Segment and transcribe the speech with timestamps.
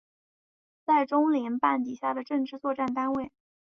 [0.85, 3.31] 为中联办底下的政治作战单位。